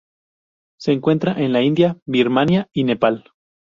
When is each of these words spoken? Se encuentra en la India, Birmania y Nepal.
Se 0.79 0.93
encuentra 0.93 1.39
en 1.39 1.53
la 1.53 1.61
India, 1.61 1.99
Birmania 2.07 2.67
y 2.73 2.85
Nepal. 2.85 3.31